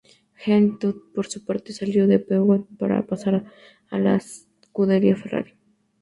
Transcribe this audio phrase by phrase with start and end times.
[0.35, 3.45] Jean Todt, por su parte, salió de Peugeot para pasar
[3.91, 5.53] a la Scuderia Ferrari.